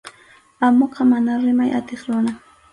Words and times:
Amuqa 0.65 1.01
mana 1.11 1.31
rimay 1.43 1.71
atiq 1.81 2.01
runam. 2.09 2.37